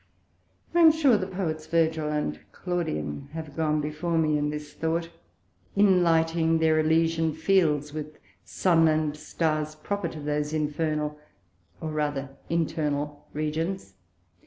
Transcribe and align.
I 0.73 0.79
am 0.79 0.91
sure 0.91 1.15
the 1.15 1.27
Poets 1.27 1.67
Virgil 1.67 2.09
and 2.09 2.39
Claudian 2.51 3.29
have 3.33 3.55
gone 3.55 3.81
before 3.81 4.17
me 4.17 4.35
in 4.35 4.49
this 4.49 4.73
Thought, 4.73 5.09
inlightning 5.77 6.57
their 6.59 6.79
Elysian 6.79 7.35
Fields 7.35 7.93
with 7.93 8.17
Sun 8.43 8.87
and 8.87 9.15
Stars 9.15 9.75
proper 9.75 10.07
to 10.07 10.19
those 10.19 10.53
infernal, 10.53 11.19
or 11.79 11.91
rather 11.91 12.31
internal 12.49 13.27
Regions. 13.31 13.93